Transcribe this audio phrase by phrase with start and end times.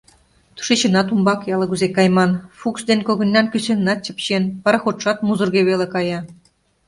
[0.55, 6.19] Тушечынат умбаке ала-кузе кайман, Фукс ден когыньнан кӱсеннат чыпчен, пароходшат музырге веле кая.